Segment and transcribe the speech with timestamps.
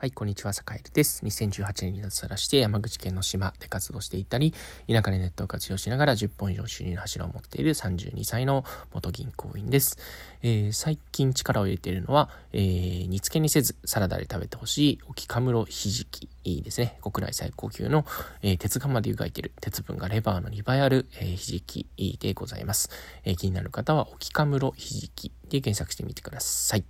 [0.00, 1.24] はい、こんにちは、坂井です。
[1.24, 4.54] 2018年に脱サラして山口県の島で活動していたり、
[4.86, 8.64] 田舎でネットを活用しながら10本以上収入の柱を持っている32歳の
[8.94, 9.98] 元銀行員です。
[10.42, 16.96] えー、最近力を入れているのは、えー、煮付けにせずサラダで食べてほしい沖カムロひじきですね。
[17.02, 18.06] 国内最高級の、
[18.42, 21.88] えー、鉄釜で湯がいている鉄分がレバーの2倍ある、えー、ひじき
[22.20, 22.88] でございます。
[23.24, 26.84] えー、気になる方は沖カムロひじきで検索してみてください。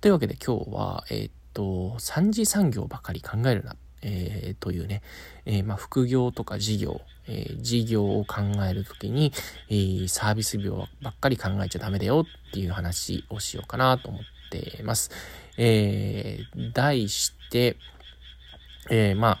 [0.00, 5.02] というわけで今日は、えーと、三次産業ばかり考えるな、えー、というね、
[5.46, 9.32] えー、まあ、副業とか事業、えー、事業を考えるときに、
[9.70, 15.10] え、サービス業ばっかり考えちゃダメだよっていう話をしようかなと思ってます。
[15.56, 17.76] えー、題して、
[18.90, 19.38] えー、ま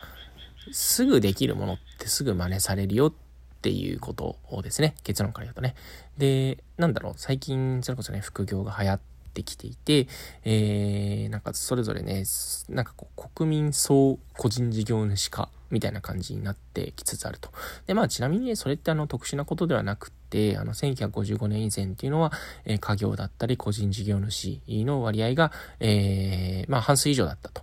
[0.72, 3.12] すぐできるものってすぐ真似されるよっ
[3.60, 5.74] ていうことをですね、結論から言うとね。
[6.16, 10.06] で、なんだろう、最近、それこそね、副業が流行って、ってきていて、
[10.44, 12.24] えー、なんかそれぞれね、
[12.68, 17.50] なんかこう国民総個人事業主化みたいな感じになってきつつあると。
[17.86, 22.32] で、まあちなみにね、それってあの特殊なことではなくて、あの1955年以前っていうのは、
[22.64, 27.62] えー、家業だったり個人事業主の割合が、えー、まあ半数以上だったと。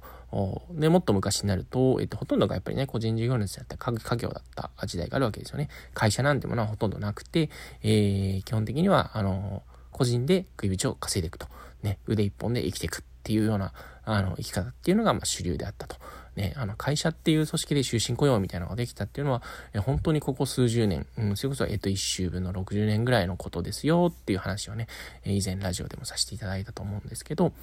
[0.72, 5.68] で、もっと昔になると、えっと、ほとんどがやっぱりね、個人事業主だったり、家業だった時代があるわけですよね。
[5.94, 7.50] 会社なんてものはほとんどなくて、
[7.84, 9.62] えー、基本的には、あの、
[10.02, 11.46] 個人で食い口を稼いでいくと。
[11.84, 13.72] ね、腕一本で生きていくっていうような、
[14.04, 15.96] あの、生き方っていうのが、ま、主流であったと。
[16.36, 24.88] ね、あの、会社っていう組織で終身雇用みたいなのができたっていうのは、え本当にここ数十年、うん、それこそ、えっと、一周分の60年ぐらいのことですよっていう話をね、
[25.24, 27.54] 以前ラジオでもさせていただいたと思うんですけど、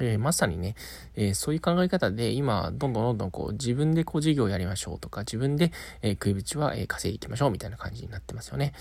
[0.00, 0.74] えー、まさにね、
[1.14, 8.72] えー、そういう考え方で今、どんどんどんどんこう自分でこう事業をやりましょうとか、自分で、えー、食い口は、え稼いでいきましょうみたいな感じになってますよね。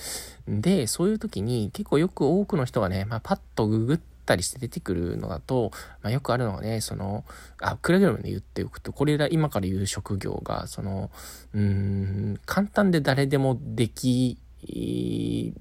[0.47, 7.25] で、そういう時に結構よく多くの人がね、まあ、パッとググったりして出てくるのだと、まあ、よくあるのはね、その、
[7.59, 11.11] あ、くれぐれもね、言っておくと、これら今から言う職業が、その、
[11.53, 14.37] うん、簡単で誰でもでき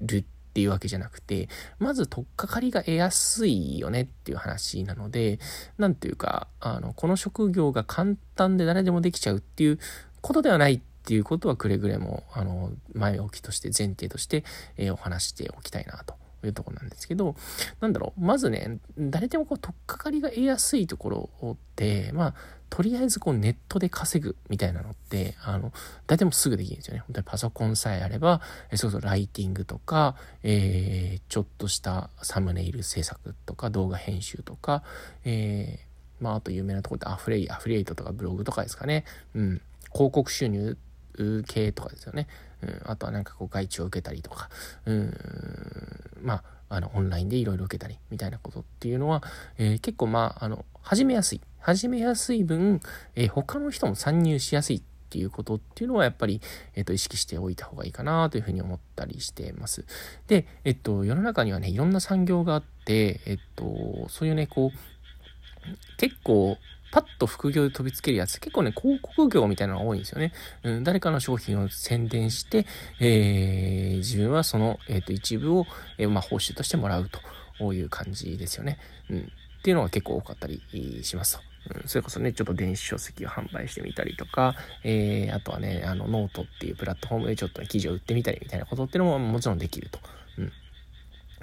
[0.01, 1.49] るっていうわけじゃなくて、
[1.79, 5.39] まず取っかかりが得やすいよねっていう話なので、
[5.79, 9.79] なんていうか、あの、この職業が簡単で誰でもできちゃうっていう
[10.21, 14.43] ことではないっていうことはくれぐれも、あの、前置きとして前提として、
[14.77, 16.13] えー、お話しておきたいなと
[16.47, 17.35] いうとこなんですけど、
[17.79, 22.33] なんだろう、まずね、誰でもこう、取っかかりが得やすいところって、まあ、
[22.69, 25.71] とりあえずこうネットで稼ぐみたいなのって、あの、
[26.07, 27.01] 誰でもすぐできるんですよね。
[27.01, 34.83] 本当にパソコンさえあれば、えそうそうライティングとか、えー、ちょっとしたサムネイル制作とか、動画編集とか、
[35.23, 39.05] えー、まあ、あと有名なところでアフレイ、アフリエイトとかブログとかですかね。
[39.35, 39.61] うん。
[39.93, 40.75] 広告収入
[41.47, 42.27] 系とかですよね。
[42.61, 42.81] うん。
[42.85, 44.49] あとはなんかこう外注を受けたりとか、
[44.85, 45.13] うん。
[46.21, 46.43] まあ、
[46.75, 49.23] あの、オンラインでいろいろ受けたりみたいなことっていうのは、
[49.57, 51.41] えー、結構まあ、あの、始めやすい。
[51.59, 52.81] 始めやすい分、
[53.15, 56.41] えー、他の人も参入しやすいっていうことっていうのはやっぱり、
[56.75, 59.85] えっ、ー、と、意識しておいた方がいいかなというふうに思ったりしてます。
[60.27, 66.57] で、えっと、世の中にはね、いろんな産業があって、えっと、そういうね、こう、結構、
[66.93, 70.31] パッと副業で飛びつけるやつ、結構ね、広告業みたいなのが多いんですよね。
[70.61, 72.67] うん、誰かの商品を宣伝して、
[72.99, 75.65] えー、自分はその、えっ、ー、と、一部を、
[75.97, 77.09] えー、まあ、報酬としてもらう
[77.57, 78.77] という感じですよね。
[79.09, 79.19] うん。
[79.21, 80.61] っていうのが結構多かったり
[81.01, 81.41] します。
[81.75, 89.99] うん、それこそね、ちょっと電子書籍を販売してみたりとか、えー、あとはね、あの、ノートっていうプラットフォームでちょっと、ね、記事を売ってみたりみたいなことっていうのももちろんできると。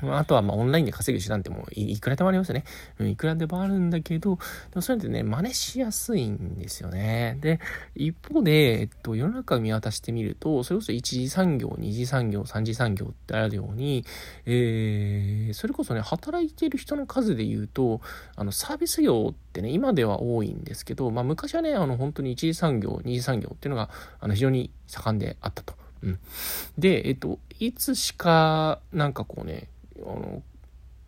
[0.03, 0.17] うん。
[0.17, 2.65] あとは、ま、オンラインで稼ぐ手段ってもういくらでもありますよね。
[2.99, 7.39] うん、いくらでもあるんだけど、でもそれってね、真似しやすいんですよね。
[7.41, 7.61] で、
[7.95, 14.05] 一方で、えっと、世の中を見渡してみると、それこそ一次産業、二次産業、三次産業ってあるように、
[14.47, 18.01] えー、それこそね、働いている人の数で言うと、
[18.37, 23.91] あの、サービス業ってね、今では多いんですけど、まあ、昔はね、あの、本当に一次産業、二次産業っていうのが、
[24.21, 25.75] あの、非常に盛んであったと。
[26.03, 26.19] うん。
[26.79, 29.69] で、えっと、いつしか、なんかこうね、
[30.07, 30.43] あの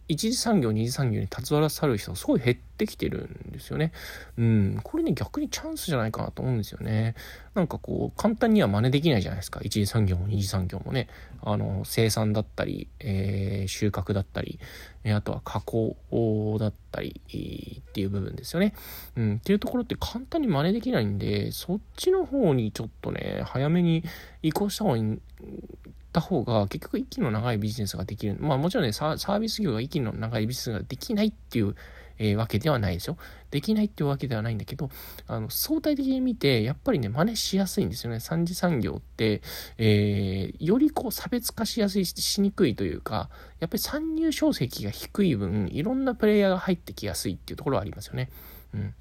[0.09, 3.93] 一次産業二次産業に携わらさる人がすごい減ってきてるんですよね。
[4.37, 4.81] うん。
[4.83, 7.15] これね、逆にチャンスじゃないかなと思うんですよね。
[7.55, 9.61] なんかこう、簡単には真似できないじゃないですか。
[9.63, 11.09] 一次産業も二次産業もね。
[11.43, 14.59] あの、生産だったり、えー、収穫だったり、
[15.07, 15.97] あとは加工
[16.59, 17.21] だったり、
[17.89, 18.75] っていう部分ですよね。
[19.17, 19.35] うん。
[19.37, 24.05] っていうところって簡単に真似できないんで、そっちの方にちょっとね、早めに
[24.43, 25.19] 移行した方がいい
[26.13, 28.37] た方が結局息の長いビジネスができる。
[28.39, 31.75] まあもちろんね、サービス業が息の長いビジネスができないっていう、
[32.19, 33.17] えー、わけではないですよ。
[33.51, 34.91] できないっていうわけではないんだけど、
[35.27, 38.21] あの、相対的に見て、やっぱりね、真似しやすいんですよね。
[38.21, 39.43] 三次産業って、
[39.79, 43.29] えー、よりこう差別化しやすいし、しにくいというか、
[43.61, 48.31] やっぱり参入障壁が低い分、いろんなプレイヤーが入ってきやすいっていうところはありますよね。
[48.75, 48.95] うん。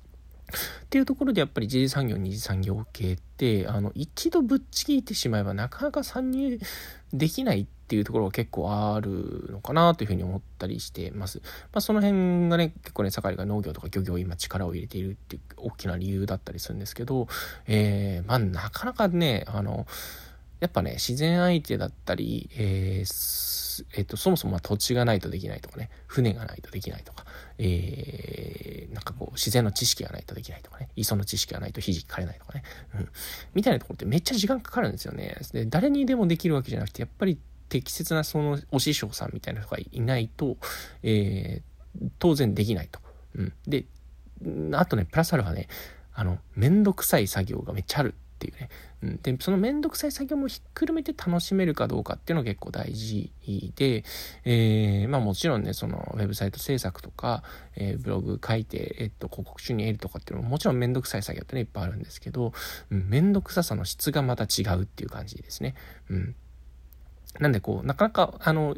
[0.52, 6.60] っていうところでやっぱり一次産業二次産業系ってあの一度ぶっちぎってしまえばなかなか参入
[7.14, 11.40] できないってていうところが結構あるのかなというふうに思ったりしてます。
[11.74, 17.28] まあ、その辺がね結構ね堺が農業とか漁業今力を入れているっていう大きな理由だったりするんですけど、
[17.68, 19.86] えー、まあなかなかねあの
[20.62, 23.62] やっぱね自然相手だったり、えー
[23.94, 27.26] えっと、そもそも土地がないとできないとかね、船がないとできないとか、
[27.58, 32.64] えー、なんかこう、自然の知識がないとできないとかね、磯の知識がないとひじき枯れないとかね、
[32.96, 33.10] うん、
[33.54, 35.38] みたいなところってめっちゃ時間かかるんですよね。
[35.54, 37.38] で、誰にでもできるわけじゃなくて、やっぱり
[37.72, 40.58] 適切なそのお師匠さんみたいな人がいないと、
[41.04, 43.00] えー、当然できないと。
[43.36, 43.54] うん。
[43.66, 43.86] で、
[44.74, 45.70] あとね、プラスアルファね、
[46.14, 48.70] あの、めんどくさい作業がめっちゃあるっていうね。
[49.04, 53.32] うん、で、そのめんどくさい作業もひっくるめて楽しめるかどうかっていうのが結構大事
[53.78, 54.04] で、
[54.44, 57.42] えー、まあもちろんね、そのウェブサイト制作とか、
[57.78, 62.52] えー、ブログ書いて、えっと、広告収入得るとかっていうのももちろんめんどくさい作業ってね、いっぱいあるんですけど、
[62.90, 65.76] うん、めんどくささの質がまた違うっていう感じですね。
[66.10, 66.36] うん。
[67.40, 68.76] なんでこう、なかなか、あの、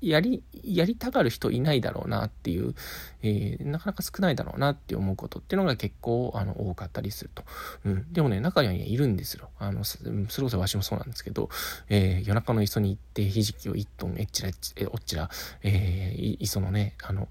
[0.00, 2.74] やり、やりたがる人いないだろうなっていう、
[3.22, 7.44] えー、なかなか少ないだろうなって思うことっていうのが結構、あの、多かったりすると。
[7.84, 8.12] うん。
[8.12, 9.50] でもね、中には、いるんですよ。
[9.58, 11.50] あの、それこそわしもそうなんですけど、
[11.88, 15.28] えー、夜中の磯に行って、ひじきを一トン、えっちらえっち、えおっちら、
[15.62, 17.28] えー、磯のね、あの、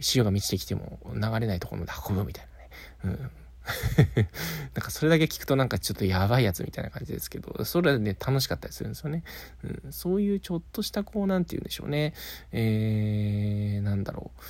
[0.00, 2.48] 潮が満ちてきても流れないところまで運ぶみたい
[3.04, 3.18] なね。
[3.18, 3.30] うん。
[4.74, 9.22] なんかそれだけ聞くとなんかちょっとやばいやつみたいな感じですけど、それはね、楽しかったりするんですよね。
[9.64, 12.14] うん、そういうちょっとしたこう、なんて言うんでしょうね。
[12.52, 14.40] えー、なんだろう。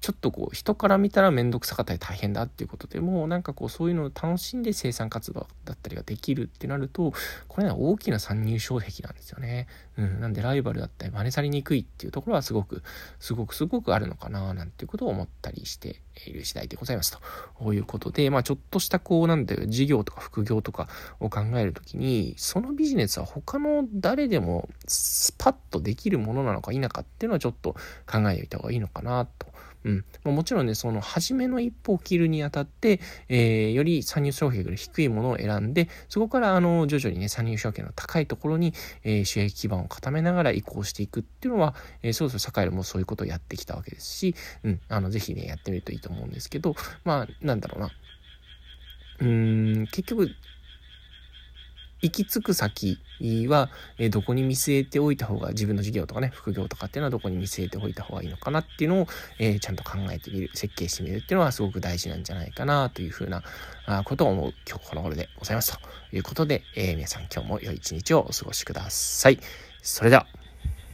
[0.00, 7.12] ちょっとこう人から見たら面倒くさかったり大変だっていうことでもなんかこうそういうのを楽しんで生産活動だったりができるってなると
[7.48, 9.66] これは大きな参入障壁なんですよね。
[9.98, 12.82] うん、なんでライバルだったり真似されにくいっていうところはすごく
[13.18, 17.18] すごくすごくあるのかななんていうことを思ったりしている次第でございますと。
[17.54, 27.74] こういうことでまあちょっとしたこうなんだよ事業とか副業とかを考えるときにそのビジネスは他の誰でもスパッとできるものなのか否かっていうのはちょっと
[28.06, 29.48] 考えておいた方がいいのかなと
[29.84, 30.34] うん。
[30.34, 38.74] もちろんね、その初めの一歩を切るにあたって、えー、より参入障壁が低いものを選んで、そこからあの徐々にね、参入障壁の高いところに、
[39.04, 46.74] えー、収益基盤を固めながら移行していくっていうのは、えー、そろそろ社会でもそういうことをやってきたわけですし、うん、あの、ぜひね、やってみるといいと思うんですけど、
[47.04, 47.90] まあ、なんだろうな。
[49.20, 50.30] うーん、結局、
[52.00, 52.98] 行き着く先
[53.48, 59.06] は、えどこに見据えておいた方が、自分の事業とかね、副業とかっていうのはどこに見据えておいた方がいいのかなっていうのを、
[59.38, 63.42] えー、ちゃんと考えてみる、設計してみるっていうのはすごく大事なんじゃないかなというふうな
[63.86, 65.72] あことを思う今日この頃でございます。
[65.72, 69.40] ということで、えー、皆さん今日も良い一日をお過ごしください。
[69.88, 70.26] それでは。